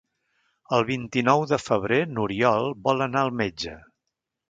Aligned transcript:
El 0.77 0.85
vint-i-nou 0.87 1.45
de 1.53 1.61
febrer 1.65 2.01
n'Oriol 2.17 2.75
vol 2.89 3.09
anar 3.11 3.25
al 3.27 3.35
metge. 3.45 3.79